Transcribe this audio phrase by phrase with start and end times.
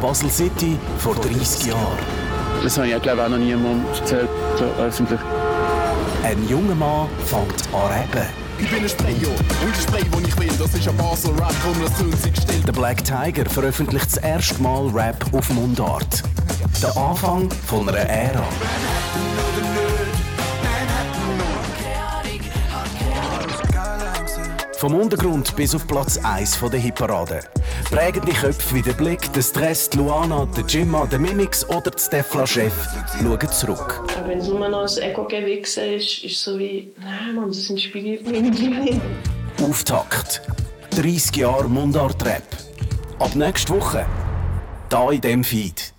[0.00, 1.98] Basel City vor 30 Jahren.
[2.62, 5.20] Das habe ich, glaube ich, auch noch niemandem erzählt, so öffentlich.
[6.22, 8.26] Ein junger Mann fängt an rappen.
[8.58, 10.50] Ich bin ein Sprayer und ich spray, wo ich will.
[10.58, 12.60] Das ist ein Basel Rap, komm, lass uns still.
[12.66, 16.22] Der Black Tiger veröffentlicht das erste Mal Rap auf Mundart.
[16.82, 18.44] Der Anfang von einer Ära.
[24.80, 27.40] Vom Untergrund bis auf Platz 1 der Hitparade.
[27.90, 31.98] Prägende Köpfe wie der Blick, der Stress, die Luana, der Jimma, der Mimix oder der
[31.98, 32.72] Stefla-Chef
[33.20, 34.02] schauen zurück.
[34.26, 38.26] Wenn es nur noch ein Ego-Gewichse ist, ist es so wie, nein Mann, das inspiriert
[38.26, 39.02] mich nicht.
[39.62, 40.40] Auftakt.
[40.92, 42.42] 30 Jahre Mundart-Rap.
[43.18, 44.06] Ab nächste Woche.
[44.88, 45.92] Da in dem Feed.